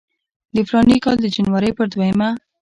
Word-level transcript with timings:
د 0.55 0.57
فلاني 0.67 0.97
کال 1.03 1.17
د 1.21 1.25
جنورۍ 1.35 1.71
پر 1.77 1.85
دویمه. 1.93 2.29